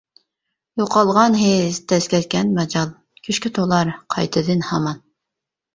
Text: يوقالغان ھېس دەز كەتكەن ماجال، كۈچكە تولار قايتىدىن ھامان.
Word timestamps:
يوقالغان 0.81 1.37
ھېس 1.41 1.81
دەز 1.93 2.09
كەتكەن 2.15 2.51
ماجال، 2.57 2.97
كۈچكە 3.29 3.53
تولار 3.61 3.95
قايتىدىن 4.17 4.71
ھامان. 4.73 5.07